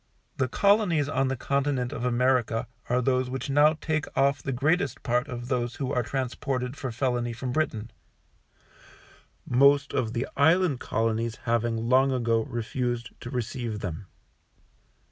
The 0.37 0.47
Colonies 0.47 1.07
on 1.07 1.27
the 1.27 1.35
Continent 1.37 1.93
of 1.93 2.03
America 2.03 2.65
are 2.89 3.03
those 3.03 3.29
which 3.29 3.51
now 3.51 3.73
take 3.79 4.05
off 4.17 4.41
the 4.41 4.51
greatest 4.51 5.03
part 5.03 5.27
of 5.27 5.47
those 5.47 5.75
who 5.75 5.91
are 5.93 6.01
transported 6.01 6.75
for 6.75 6.91
felony 6.91 7.33
from 7.33 7.51
Britain, 7.51 7.91
most 9.45 9.93
of 9.93 10.13
the 10.13 10.27
Island 10.35 10.79
Colonies 10.79 11.35
having 11.43 11.87
long 11.87 12.11
ago 12.11 12.41
refused 12.45 13.11
to 13.19 13.29
receive 13.29 13.81
them. 13.81 14.07